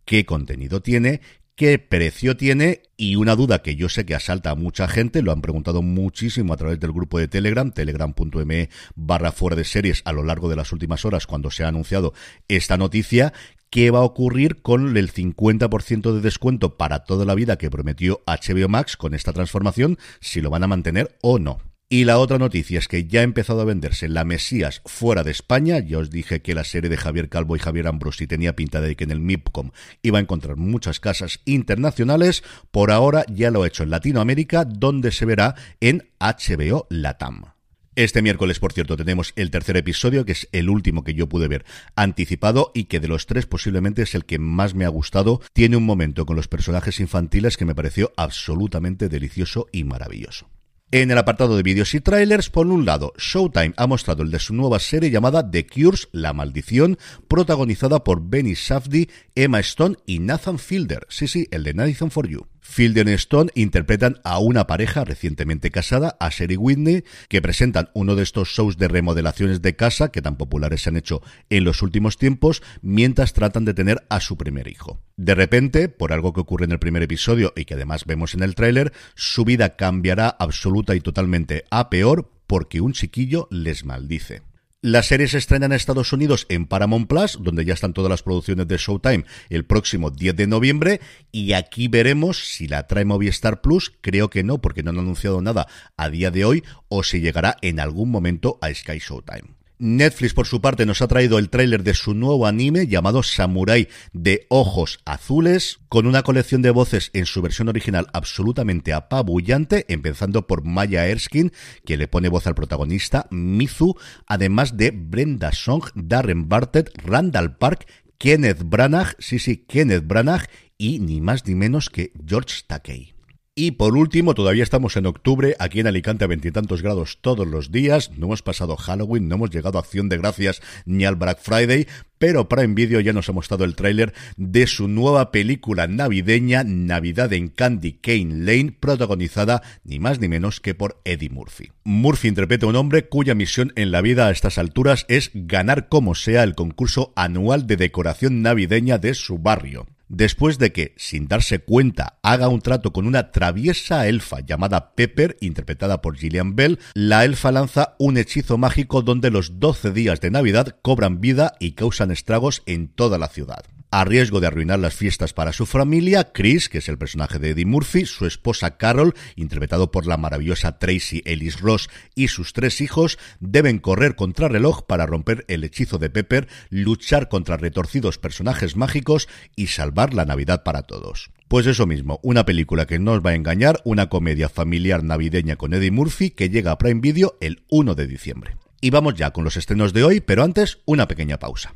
qué 0.05 0.25
contenido 0.25 0.81
tiene, 0.81 1.21
qué 1.55 1.77
precio 1.79 2.35
tiene 2.35 2.81
y 2.97 3.15
una 3.15 3.35
duda 3.35 3.61
que 3.61 3.75
yo 3.75 3.89
sé 3.89 4.05
que 4.05 4.15
asalta 4.15 4.51
a 4.51 4.55
mucha 4.55 4.87
gente, 4.87 5.21
lo 5.21 5.31
han 5.31 5.41
preguntado 5.41 5.81
muchísimo 5.81 6.53
a 6.53 6.57
través 6.57 6.79
del 6.79 6.91
grupo 6.91 7.19
de 7.19 7.27
Telegram, 7.27 7.71
telegram.me 7.71 8.69
barra 8.95 9.31
fuera 9.31 9.55
de 9.55 9.63
series 9.63 10.01
a 10.05 10.11
lo 10.11 10.23
largo 10.23 10.49
de 10.49 10.55
las 10.55 10.71
últimas 10.71 11.05
horas 11.05 11.27
cuando 11.27 11.51
se 11.51 11.63
ha 11.63 11.67
anunciado 11.67 12.13
esta 12.47 12.77
noticia, 12.77 13.33
qué 13.69 13.91
va 13.91 13.99
a 13.99 14.03
ocurrir 14.03 14.61
con 14.61 14.97
el 14.97 15.11
50% 15.11 16.13
de 16.13 16.21
descuento 16.21 16.77
para 16.77 17.03
toda 17.05 17.25
la 17.25 17.35
vida 17.35 17.57
que 17.57 17.69
prometió 17.69 18.21
HBO 18.25 18.69
Max 18.69 18.97
con 18.97 19.13
esta 19.13 19.33
transformación, 19.33 19.97
si 20.21 20.41
lo 20.41 20.49
van 20.49 20.63
a 20.63 20.67
mantener 20.67 21.17
o 21.21 21.39
no. 21.39 21.72
Y 21.93 22.05
la 22.05 22.17
otra 22.17 22.39
noticia 22.39 22.79
es 22.79 22.87
que 22.87 23.05
ya 23.05 23.19
ha 23.19 23.23
empezado 23.23 23.61
a 23.61 23.65
venderse 23.65 24.09
la 24.09 24.23
Mesías 24.23 24.81
fuera 24.83 25.21
de 25.21 25.29
España. 25.29 25.77
Ya 25.77 25.99
os 25.99 26.09
dije 26.09 26.41
que 26.41 26.55
la 26.55 26.63
serie 26.63 26.89
de 26.89 26.97
Javier 26.97 27.29
Calvo 27.29 27.55
y 27.55 27.59
Javier 27.59 27.85
Ambrosi 27.85 28.25
tenía 28.25 28.55
pinta 28.55 28.81
de 28.81 28.95
que 28.95 29.03
en 29.03 29.11
el 29.11 29.19
MIPCOM 29.19 29.69
iba 30.01 30.17
a 30.17 30.21
encontrar 30.21 30.57
muchas 30.57 30.99
casas 30.99 31.41
internacionales. 31.45 32.43
Por 32.71 32.89
ahora 32.89 33.27
ya 33.31 33.51
lo 33.51 33.61
ha 33.61 33.67
hecho 33.67 33.83
en 33.83 33.91
Latinoamérica, 33.91 34.65
donde 34.65 35.11
se 35.11 35.27
verá 35.27 35.53
en 35.81 36.09
HBO 36.19 36.87
Latam. 36.89 37.53
Este 37.95 38.23
miércoles, 38.23 38.57
por 38.57 38.73
cierto, 38.73 38.97
tenemos 38.97 39.31
el 39.35 39.51
tercer 39.51 39.77
episodio, 39.77 40.25
que 40.25 40.31
es 40.31 40.49
el 40.51 40.71
último 40.71 41.03
que 41.03 41.13
yo 41.13 41.29
pude 41.29 41.47
ver 41.47 41.63
anticipado 41.95 42.71
y 42.73 42.85
que 42.85 43.01
de 43.01 43.07
los 43.07 43.27
tres 43.27 43.45
posiblemente 43.45 44.01
es 44.01 44.15
el 44.15 44.25
que 44.25 44.39
más 44.39 44.73
me 44.73 44.85
ha 44.85 44.89
gustado. 44.89 45.41
Tiene 45.53 45.77
un 45.77 45.85
momento 45.85 46.25
con 46.25 46.37
los 46.37 46.47
personajes 46.47 46.99
infantiles 46.99 47.55
que 47.55 47.65
me 47.65 47.75
pareció 47.75 48.11
absolutamente 48.17 49.09
delicioso 49.09 49.67
y 49.71 49.83
maravilloso. 49.83 50.52
En 50.93 51.09
el 51.09 51.17
apartado 51.17 51.57
de 51.57 51.63
vídeos 51.63 51.95
y 51.95 52.01
trailers, 52.01 52.51
por 52.51 52.67
un 52.67 52.85
lado, 52.85 53.13
Showtime 53.17 53.73
ha 53.77 53.87
mostrado 53.87 54.21
el 54.21 54.29
de 54.29 54.37
su 54.37 54.53
nueva 54.53 54.77
serie 54.77 55.09
llamada 55.09 55.49
The 55.49 55.65
Cures, 55.65 56.07
La 56.11 56.33
Maldición, 56.33 56.99
protagonizada 57.27 58.03
por 58.03 58.21
Benny 58.21 58.53
Safdie, 58.53 59.09
Emma 59.33 59.59
Stone 59.61 59.95
y 60.05 60.19
Nathan 60.19 60.59
Fielder. 60.59 61.07
Sí, 61.09 61.27
sí, 61.27 61.47
el 61.49 61.63
de 61.63 61.73
Nathan 61.73 62.11
for 62.11 62.27
You. 62.27 62.45
Fielder 62.63 63.07
y 63.09 63.13
Stone 63.13 63.51
interpretan 63.53 64.19
a 64.23 64.39
una 64.39 64.65
pareja 64.65 65.03
recientemente 65.03 65.69
casada, 65.69 66.17
a 66.19 66.29
Sherry 66.29 66.55
Whitney, 66.55 67.03
que 67.27 67.41
presentan 67.41 67.89
uno 67.93 68.15
de 68.15 68.23
estos 68.23 68.47
shows 68.47 68.77
de 68.77 68.87
remodelaciones 68.87 69.61
de 69.61 69.75
casa 69.75 70.11
que 70.11 70.21
tan 70.21 70.37
populares 70.37 70.81
se 70.81 70.89
han 70.89 70.97
hecho 70.97 71.21
en 71.49 71.65
los 71.65 71.81
últimos 71.81 72.17
tiempos, 72.17 72.63
mientras 72.81 73.33
tratan 73.33 73.65
de 73.65 73.73
tener 73.73 74.03
a 74.09 74.21
su 74.21 74.37
primer 74.37 74.67
hijo. 74.67 74.99
De 75.17 75.35
repente, 75.35 75.89
por 75.89 76.13
algo 76.13 76.33
que 76.33 76.41
ocurre 76.41 76.65
en 76.65 76.71
el 76.71 76.79
primer 76.79 77.03
episodio 77.03 77.53
y 77.55 77.65
que 77.65 77.75
además 77.75 78.05
vemos 78.05 78.33
en 78.33 78.41
el 78.41 78.55
tráiler, 78.55 78.93
su 79.13 79.45
vida 79.45 79.75
cambiará 79.75 80.29
absoluta 80.29 80.95
y 80.95 81.01
totalmente 81.01 81.65
a 81.69 81.89
peor 81.89 82.31
porque 82.47 82.81
un 82.81 82.93
chiquillo 82.93 83.47
les 83.51 83.83
maldice. 83.83 84.41
La 84.85 85.01
serie 85.01 85.29
se 85.29 85.37
estrena 85.37 85.67
en 85.67 85.71
Estados 85.71 86.11
Unidos 86.11 86.45
en 86.49 86.65
Paramount 86.65 87.07
Plus, 87.07 87.37
donde 87.39 87.63
ya 87.63 87.73
están 87.73 87.93
todas 87.93 88.09
las 88.09 88.21
producciones 88.21 88.67
de 88.67 88.75
Showtime 88.75 89.23
el 89.47 89.63
próximo 89.63 90.11
10 90.11 90.35
de 90.35 90.45
noviembre. 90.45 90.99
Y 91.31 91.53
aquí 91.53 91.87
veremos 91.87 92.49
si 92.49 92.67
la 92.67 92.85
trae 92.85 93.05
Movistar 93.05 93.61
Plus. 93.61 93.93
Creo 94.01 94.29
que 94.29 94.43
no, 94.43 94.59
porque 94.59 94.83
no 94.83 94.89
han 94.89 94.99
anunciado 94.99 95.41
nada 95.41 95.67
a 95.95 96.09
día 96.09 96.31
de 96.31 96.43
hoy, 96.43 96.65
o 96.89 97.01
si 97.03 97.21
llegará 97.21 97.55
en 97.61 97.79
algún 97.79 98.11
momento 98.11 98.57
a 98.59 98.73
Sky 98.73 98.99
Showtime. 98.99 99.55
Netflix, 99.79 100.33
por 100.33 100.47
su 100.47 100.61
parte, 100.61 100.85
nos 100.85 101.01
ha 101.01 101.07
traído 101.07 101.37
el 101.37 101.49
tráiler 101.49 101.83
de 101.83 101.93
su 101.93 102.13
nuevo 102.13 102.47
anime 102.47 102.87
llamado 102.87 103.23
Samurai 103.23 103.87
de 104.13 104.45
Ojos 104.49 104.99
Azules, 105.05 105.79
con 105.89 106.07
una 106.07 106.23
colección 106.23 106.61
de 106.61 106.71
voces 106.71 107.09
en 107.13 107.25
su 107.25 107.41
versión 107.41 107.69
original 107.69 108.07
absolutamente 108.13 108.93
apabullante, 108.93 109.85
empezando 109.89 110.47
por 110.47 110.63
Maya 110.63 111.07
Erskine, 111.07 111.51
que 111.85 111.97
le 111.97 112.07
pone 112.07 112.29
voz 112.29 112.47
al 112.47 112.55
protagonista, 112.55 113.27
Mizu, 113.31 113.95
además 114.27 114.77
de 114.77 114.91
Brenda 114.91 115.51
Song, 115.51 115.83
Darren 115.95 116.49
Bartlett, 116.49 116.91
Randall 117.03 117.57
Park, 117.57 117.87
Kenneth 118.17 118.63
Branagh, 118.63 119.15
sí, 119.19 119.39
sí, 119.39 119.57
Kenneth 119.57 120.07
Branagh, 120.07 120.47
y 120.77 120.99
ni 120.99 121.21
más 121.21 121.45
ni 121.45 121.55
menos 121.55 121.89
que 121.89 122.13
George 122.25 122.61
Takei. 122.67 123.12
Y 123.55 123.71
por 123.71 123.95
último, 123.95 124.33
todavía 124.33 124.63
estamos 124.63 124.97
en 124.97 125.05
octubre, 125.05 125.55
aquí 125.59 125.79
en 125.79 125.85
Alicante 125.85 126.23
a 126.23 126.27
veintitantos 126.27 126.81
grados 126.81 127.19
todos 127.21 127.47
los 127.47 127.71
días, 127.71 128.09
no 128.17 128.25
hemos 128.25 128.41
pasado 128.41 128.75
Halloween, 128.77 129.27
no 129.27 129.35
hemos 129.35 129.51
llegado 129.51 129.77
a 129.77 129.81
Acción 129.81 130.09
de 130.09 130.17
Gracias 130.17 130.59
ni 130.87 131.05
al 131.05 131.17
Black 131.17 131.37
Friday, 131.39 131.85
pero 132.17 132.49
Prime 132.49 132.73
Video 132.73 132.99
ya 132.99 133.13
nos 133.13 133.29
ha 133.29 133.31
mostrado 133.31 133.63
el 133.63 133.75
tráiler 133.75 134.11
de 134.37 134.65
su 134.65 134.87
nueva 134.87 135.29
película 135.31 135.85
navideña, 135.85 136.63
Navidad 136.63 137.31
en 137.31 137.47
Candy 137.47 137.93
Cane 137.93 138.43
Lane, 138.43 138.75
protagonizada 138.79 139.61
ni 139.83 139.99
más 139.99 140.19
ni 140.19 140.27
menos 140.27 140.59
que 140.59 140.73
por 140.73 140.99
Eddie 141.05 141.29
Murphy. 141.29 141.73
Murphy 141.83 142.29
interpreta 142.29 142.65
a 142.65 142.69
un 142.69 142.75
hombre 142.75 143.07
cuya 143.07 143.35
misión 143.35 143.71
en 143.75 143.91
la 143.91 144.01
vida 144.01 144.25
a 144.25 144.31
estas 144.31 144.57
alturas 144.57 145.05
es 145.09 145.29
ganar 145.35 145.89
como 145.89 146.15
sea 146.15 146.41
el 146.41 146.55
concurso 146.55 147.13
anual 147.15 147.67
de 147.67 147.77
decoración 147.77 148.41
navideña 148.41 148.97
de 148.97 149.13
su 149.13 149.37
barrio 149.37 149.85
después 150.13 150.59
de 150.59 150.71
que, 150.71 150.93
sin 150.97 151.27
darse 151.27 151.59
cuenta, 151.59 152.19
haga 152.21 152.47
un 152.47 152.61
trato 152.61 152.93
con 152.93 153.07
una 153.07 153.31
traviesa 153.31 154.07
elfa 154.07 154.39
llamada 154.41 154.93
Pepper, 154.93 155.37
interpretada 155.41 156.01
por 156.01 156.17
Gillian 156.17 156.55
Bell, 156.55 156.79
la 156.93 157.25
elfa 157.25 157.51
lanza 157.51 157.95
un 157.99 158.17
hechizo 158.17 158.57
mágico 158.57 159.01
donde 159.01 159.31
los 159.31 159.59
12 159.59 159.91
días 159.91 160.21
de 160.21 160.31
Navidad 160.31 160.77
cobran 160.81 161.19
vida 161.19 161.55
y 161.59 161.71
causan 161.71 162.11
estragos 162.11 162.61
en 162.65 162.87
toda 162.87 163.17
la 163.17 163.27
ciudad 163.27 163.63
a 163.93 164.05
riesgo 164.05 164.39
de 164.39 164.47
arruinar 164.47 164.79
las 164.79 164.95
fiestas 164.95 165.33
para 165.33 165.53
su 165.53 165.67
familia, 165.67 166.31
Chris, 166.33 166.67
que 166.67 166.79
es 166.79 166.89
el 166.89 166.97
personaje 166.97 167.37
de 167.37 167.51
Eddie 167.51 167.67
Murphy, 167.67 168.07
su 168.07 168.25
esposa 168.25 168.75
Carol, 168.75 169.13
interpretado 169.35 169.91
por 169.91 170.07
la 170.07 170.17
maravillosa 170.17 170.79
Tracy 170.79 171.21
Ellis 171.25 171.59
Ross, 171.59 171.91
y 172.15 172.29
sus 172.29 172.53
tres 172.53 172.81
hijos, 172.81 173.19
deben 173.39 173.77
correr 173.77 174.15
contra 174.15 174.47
reloj 174.47 174.81
para 174.87 175.05
romper 175.05 175.45
el 175.47 175.63
hechizo 175.63 175.99
de 175.99 176.09
Pepper, 176.09 176.47
luchar 176.71 177.29
contra 177.29 177.55
retorcidos 177.55 178.17
personajes 178.17 178.75
mágicos 178.75 179.29
y 179.55 179.67
salvar 179.67 180.15
la 180.15 180.25
Navidad 180.25 180.63
para 180.63 180.81
todos. 180.81 181.29
Pues 181.47 181.67
eso 181.67 181.85
mismo, 181.85 182.19
una 182.23 182.45
película 182.45 182.87
que 182.87 182.97
no 182.97 183.11
os 183.11 183.23
va 183.23 183.29
a 183.29 183.35
engañar, 183.35 183.79
una 183.85 184.09
comedia 184.09 184.49
familiar 184.49 185.03
navideña 185.03 185.55
con 185.55 185.75
Eddie 185.75 185.91
Murphy 185.91 186.31
que 186.31 186.49
llega 186.49 186.71
a 186.71 186.79
Prime 186.79 186.99
Video 186.99 187.37
el 187.41 187.61
1 187.69 187.93
de 187.93 188.07
diciembre. 188.07 188.57
Y 188.81 188.89
vamos 188.89 189.13
ya 189.13 189.29
con 189.29 189.43
los 189.43 189.55
estrenos 189.55 189.93
de 189.93 190.03
hoy, 190.03 190.19
pero 190.19 190.43
antes 190.43 190.79
una 190.85 191.07
pequeña 191.07 191.37
pausa. 191.37 191.75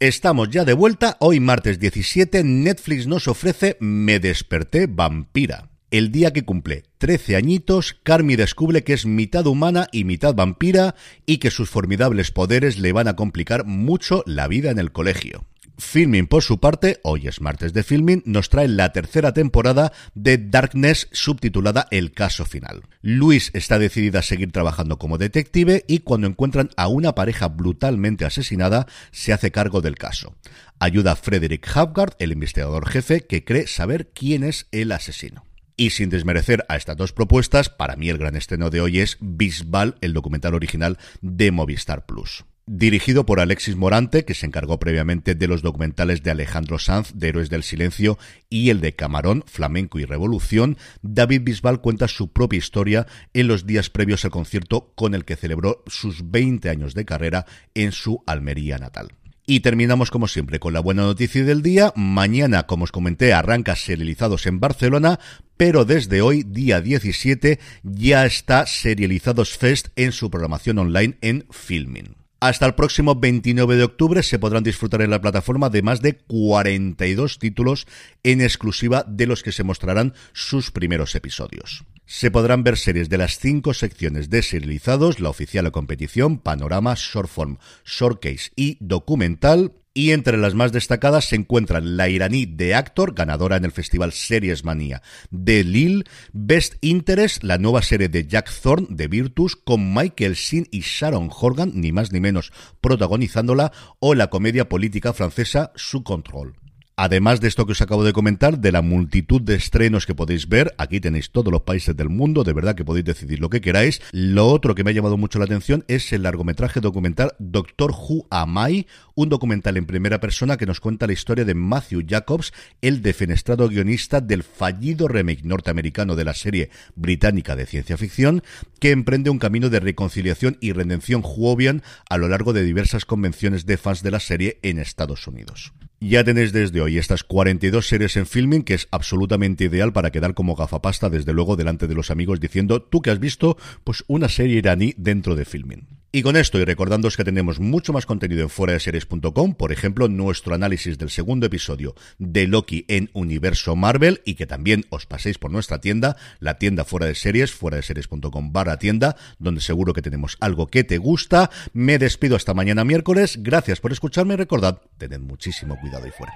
Estamos 0.00 0.50
ya 0.50 0.64
de 0.64 0.72
vuelta. 0.72 1.16
Hoy 1.20 1.38
martes 1.38 1.78
17 1.78 2.42
Netflix 2.42 3.06
nos 3.06 3.28
ofrece 3.28 3.76
Me 3.78 4.18
desperté 4.18 4.88
vampira. 4.88 5.70
El 5.92 6.10
día 6.10 6.32
que 6.32 6.44
cumple 6.44 6.82
13 6.98 7.36
añitos, 7.36 7.96
Carmi 8.02 8.34
descubre 8.34 8.82
que 8.82 8.92
es 8.92 9.06
mitad 9.06 9.46
humana 9.46 9.86
y 9.92 10.02
mitad 10.02 10.34
vampira 10.34 10.96
y 11.26 11.38
que 11.38 11.52
sus 11.52 11.70
formidables 11.70 12.32
poderes 12.32 12.80
le 12.80 12.92
van 12.92 13.06
a 13.06 13.14
complicar 13.14 13.66
mucho 13.66 14.24
la 14.26 14.48
vida 14.48 14.72
en 14.72 14.80
el 14.80 14.90
colegio. 14.90 15.44
Filming, 15.76 16.26
por 16.26 16.42
su 16.42 16.60
parte, 16.60 17.00
hoy 17.02 17.26
es 17.26 17.40
martes 17.40 17.72
de 17.72 17.82
Filming, 17.82 18.22
nos 18.26 18.48
trae 18.48 18.68
la 18.68 18.92
tercera 18.92 19.32
temporada 19.32 19.92
de 20.14 20.38
Darkness 20.38 21.08
subtitulada 21.12 21.88
El 21.90 22.12
caso 22.12 22.44
final. 22.44 22.82
Luis 23.02 23.50
está 23.54 23.78
decidida 23.78 24.20
a 24.20 24.22
seguir 24.22 24.52
trabajando 24.52 24.98
como 24.98 25.18
detective 25.18 25.84
y 25.88 26.00
cuando 26.00 26.28
encuentran 26.28 26.70
a 26.76 26.86
una 26.86 27.14
pareja 27.14 27.48
brutalmente 27.48 28.24
asesinada, 28.24 28.86
se 29.10 29.32
hace 29.32 29.50
cargo 29.50 29.80
del 29.80 29.96
caso. 29.96 30.36
Ayuda 30.78 31.12
a 31.12 31.16
Frederick 31.16 31.68
Hapgard, 31.74 32.14
el 32.18 32.32
investigador 32.32 32.88
jefe, 32.88 33.22
que 33.22 33.44
cree 33.44 33.66
saber 33.66 34.10
quién 34.14 34.44
es 34.44 34.68
el 34.70 34.92
asesino. 34.92 35.44
Y 35.76 35.90
sin 35.90 36.08
desmerecer 36.08 36.64
a 36.68 36.76
estas 36.76 36.96
dos 36.96 37.12
propuestas, 37.12 37.68
para 37.68 37.96
mí 37.96 38.08
el 38.08 38.18
gran 38.18 38.36
estreno 38.36 38.70
de 38.70 38.80
hoy 38.80 39.00
es 39.00 39.16
Bisbal, 39.20 39.96
el 40.00 40.12
documental 40.12 40.54
original 40.54 40.98
de 41.20 41.50
Movistar 41.50 42.06
Plus. 42.06 42.44
Dirigido 42.66 43.26
por 43.26 43.40
Alexis 43.40 43.76
Morante, 43.76 44.24
que 44.24 44.32
se 44.32 44.46
encargó 44.46 44.78
previamente 44.78 45.34
de 45.34 45.48
los 45.48 45.60
documentales 45.60 46.22
de 46.22 46.30
Alejandro 46.30 46.78
Sanz, 46.78 47.12
de 47.14 47.28
Héroes 47.28 47.50
del 47.50 47.62
Silencio, 47.62 48.18
y 48.48 48.70
el 48.70 48.80
de 48.80 48.94
Camarón, 48.94 49.44
Flamenco 49.46 49.98
y 49.98 50.06
Revolución, 50.06 50.78
David 51.02 51.42
Bisbal 51.42 51.82
cuenta 51.82 52.08
su 52.08 52.32
propia 52.32 52.56
historia 52.56 53.06
en 53.34 53.48
los 53.48 53.66
días 53.66 53.90
previos 53.90 54.24
al 54.24 54.30
concierto 54.30 54.94
con 54.94 55.14
el 55.14 55.26
que 55.26 55.36
celebró 55.36 55.84
sus 55.88 56.30
20 56.30 56.70
años 56.70 56.94
de 56.94 57.04
carrera 57.04 57.44
en 57.74 57.92
su 57.92 58.22
Almería 58.26 58.78
natal. 58.78 59.12
Y 59.46 59.60
terminamos 59.60 60.10
como 60.10 60.26
siempre 60.26 60.58
con 60.58 60.72
la 60.72 60.80
buena 60.80 61.02
noticia 61.02 61.44
del 61.44 61.60
día. 61.60 61.92
Mañana, 61.96 62.62
como 62.62 62.84
os 62.84 62.92
comenté, 62.92 63.34
arranca 63.34 63.76
serializados 63.76 64.46
en 64.46 64.58
Barcelona, 64.58 65.20
pero 65.58 65.84
desde 65.84 66.22
hoy, 66.22 66.44
día 66.44 66.80
17, 66.80 67.60
ya 67.82 68.24
está 68.24 68.64
Serializados 68.64 69.58
Fest 69.58 69.88
en 69.96 70.12
su 70.12 70.30
programación 70.30 70.78
online 70.78 71.18
en 71.20 71.46
Filming. 71.50 72.23
Hasta 72.44 72.66
el 72.66 72.74
próximo 72.74 73.14
29 73.14 73.76
de 73.76 73.84
octubre 73.84 74.22
se 74.22 74.38
podrán 74.38 74.62
disfrutar 74.64 75.00
en 75.00 75.08
la 75.08 75.22
plataforma 75.22 75.70
de 75.70 75.80
más 75.80 76.02
de 76.02 76.18
42 76.18 77.38
títulos 77.38 77.86
en 78.22 78.42
exclusiva 78.42 79.02
de 79.08 79.26
los 79.26 79.42
que 79.42 79.50
se 79.50 79.64
mostrarán 79.64 80.12
sus 80.34 80.70
primeros 80.70 81.14
episodios. 81.14 81.84
Se 82.04 82.30
podrán 82.30 82.62
ver 82.62 82.76
series 82.76 83.08
de 83.08 83.16
las 83.16 83.38
cinco 83.38 83.72
secciones 83.72 84.28
de 84.28 84.42
serializados, 84.42 85.20
la 85.20 85.30
oficial 85.30 85.64
a 85.64 85.70
competición, 85.70 86.36
panorama, 86.36 86.92
shortform, 86.98 87.56
showcase 87.86 88.50
y 88.56 88.76
documental, 88.78 89.72
y 89.94 90.10
entre 90.10 90.36
las 90.36 90.54
más 90.54 90.72
destacadas 90.72 91.26
se 91.26 91.36
encuentran 91.36 91.96
la 91.96 92.08
iraní 92.08 92.46
de 92.46 92.74
Actor, 92.74 93.14
ganadora 93.14 93.56
en 93.56 93.64
el 93.64 93.70
festival 93.70 94.12
Series 94.12 94.64
Manía 94.64 95.02
de 95.30 95.62
Lille, 95.62 96.04
Best 96.32 96.74
Interest, 96.80 97.44
la 97.44 97.58
nueva 97.58 97.80
serie 97.80 98.08
de 98.08 98.26
Jack 98.26 98.50
Thorne 98.60 98.88
de 98.90 99.06
Virtus, 99.06 99.54
con 99.54 99.94
Michael 99.94 100.34
Sheen 100.34 100.66
y 100.72 100.80
Sharon 100.80 101.30
Horgan, 101.30 101.72
ni 101.74 101.92
más 101.92 102.12
ni 102.12 102.20
menos, 102.20 102.52
protagonizándola, 102.80 103.72
o 104.00 104.14
la 104.14 104.28
comedia 104.28 104.68
política 104.68 105.12
francesa 105.12 105.72
Su 105.76 106.02
Control. 106.02 106.56
Además 106.96 107.40
de 107.40 107.48
esto 107.48 107.66
que 107.66 107.72
os 107.72 107.82
acabo 107.82 108.04
de 108.04 108.12
comentar, 108.12 108.60
de 108.60 108.70
la 108.70 108.80
multitud 108.80 109.42
de 109.42 109.56
estrenos 109.56 110.06
que 110.06 110.14
podéis 110.14 110.48
ver, 110.48 110.72
aquí 110.78 111.00
tenéis 111.00 111.32
todos 111.32 111.52
los 111.52 111.62
países 111.62 111.96
del 111.96 112.08
mundo, 112.08 112.44
de 112.44 112.52
verdad 112.52 112.76
que 112.76 112.84
podéis 112.84 113.04
decidir 113.04 113.40
lo 113.40 113.50
que 113.50 113.60
queráis. 113.60 114.00
Lo 114.12 114.46
otro 114.46 114.76
que 114.76 114.84
me 114.84 114.90
ha 114.90 114.94
llamado 114.94 115.16
mucho 115.16 115.40
la 115.40 115.46
atención 115.46 115.84
es 115.88 116.12
el 116.12 116.22
largometraje 116.22 116.80
documental 116.80 117.32
Doctor 117.40 117.90
Who 117.90 118.28
Amai, 118.30 118.86
un 119.14 119.28
documental 119.28 119.76
en 119.76 119.86
primera 119.86 120.20
persona 120.20 120.56
que 120.56 120.66
nos 120.66 120.80
cuenta 120.80 121.06
la 121.06 121.12
historia 121.12 121.44
de 121.44 121.54
Matthew 121.54 122.04
Jacobs, 122.08 122.52
el 122.80 123.02
defenestrado 123.02 123.68
guionista 123.68 124.20
del 124.20 124.42
fallido 124.42 125.08
remake 125.08 125.44
norteamericano 125.44 126.16
de 126.16 126.24
la 126.24 126.34
serie 126.34 126.70
británica 126.94 127.56
de 127.56 127.66
ciencia 127.66 127.96
ficción, 127.96 128.42
que 128.80 128.90
emprende 128.90 129.30
un 129.30 129.38
camino 129.38 129.70
de 129.70 129.80
reconciliación 129.80 130.56
y 130.60 130.72
redención 130.72 131.22
Whovian 131.24 131.82
a 132.08 132.18
lo 132.18 132.28
largo 132.28 132.52
de 132.52 132.64
diversas 132.64 133.04
convenciones 133.04 133.66
de 133.66 133.76
fans 133.76 134.02
de 134.02 134.10
la 134.10 134.20
serie 134.20 134.58
en 134.62 134.78
Estados 134.78 135.26
Unidos. 135.26 135.72
Ya 136.00 136.22
tenéis 136.22 136.52
desde 136.52 136.82
hoy 136.82 136.98
estas 136.98 137.24
42 137.24 137.88
series 137.88 138.16
en 138.16 138.26
filming, 138.26 138.62
que 138.62 138.74
es 138.74 138.88
absolutamente 138.90 139.64
ideal 139.64 139.92
para 139.92 140.10
quedar 140.10 140.34
como 140.34 140.54
gafapasta, 140.54 141.08
desde 141.08 141.32
luego, 141.32 141.56
delante 141.56 141.86
de 141.86 141.94
los 141.94 142.10
amigos 142.10 142.40
diciendo, 142.40 142.82
tú 142.82 143.00
que 143.00 143.10
has 143.10 143.20
visto, 143.20 143.56
pues 143.84 144.04
una 144.06 144.28
serie 144.28 144.58
iraní 144.58 144.94
dentro 144.98 145.34
de 145.34 145.46
filming. 145.46 146.03
Y 146.14 146.22
con 146.22 146.36
esto, 146.36 146.60
y 146.60 146.64
recordándoos 146.64 147.16
que 147.16 147.24
tenemos 147.24 147.58
mucho 147.58 147.92
más 147.92 148.06
contenido 148.06 148.42
en 148.42 148.48
fuera 148.48 148.72
de 148.72 148.78
series.com, 148.78 149.54
por 149.54 149.72
ejemplo, 149.72 150.06
nuestro 150.06 150.54
análisis 150.54 150.96
del 150.96 151.10
segundo 151.10 151.46
episodio 151.46 151.96
de 152.18 152.46
Loki 152.46 152.84
en 152.86 153.10
Universo 153.14 153.74
Marvel, 153.74 154.22
y 154.24 154.36
que 154.36 154.46
también 154.46 154.84
os 154.90 155.06
paséis 155.06 155.38
por 155.38 155.50
nuestra 155.50 155.80
tienda, 155.80 156.16
la 156.38 156.56
tienda 156.56 156.84
fuera 156.84 157.06
de 157.06 157.16
series, 157.16 157.50
fuera 157.50 157.78
de 157.78 157.82
series.com 157.82 158.52
barra 158.52 158.78
tienda, 158.78 159.16
donde 159.40 159.60
seguro 159.60 159.92
que 159.92 160.02
tenemos 160.02 160.36
algo 160.38 160.68
que 160.68 160.84
te 160.84 160.98
gusta. 160.98 161.50
Me 161.72 161.98
despido 161.98 162.36
hasta 162.36 162.54
mañana 162.54 162.84
miércoles. 162.84 163.38
Gracias 163.42 163.80
por 163.80 163.90
escucharme 163.90 164.34
y 164.34 164.36
recordad, 164.36 164.82
tened 164.98 165.18
muchísimo 165.18 165.76
cuidado 165.80 166.04
ahí 166.04 166.12
fuera. 166.12 166.32